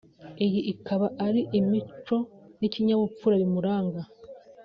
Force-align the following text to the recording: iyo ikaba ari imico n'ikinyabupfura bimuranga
iyo 0.45 0.59
ikaba 0.73 1.07
ari 1.25 1.41
imico 1.59 2.17
n'ikinyabupfura 2.59 3.35
bimuranga 3.41 4.01